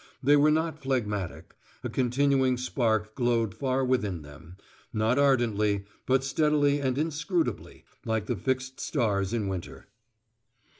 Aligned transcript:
They 0.23 0.35
were 0.35 0.49
not 0.49 0.81
phlegmatic: 0.81 1.53
a 1.83 1.87
continuing 1.89 2.57
spark 2.57 3.13
glowed 3.13 3.53
far 3.53 3.85
within 3.85 4.23
them, 4.23 4.57
not 4.91 5.19
ardently, 5.19 5.85
but 6.07 6.23
steadily 6.23 6.79
and 6.81 6.97
inscrutably, 6.97 7.85
like 8.03 8.25
the 8.25 8.35
fixed 8.35 8.79
stars 8.79 9.31
in 9.31 9.47
winter. 9.47 9.85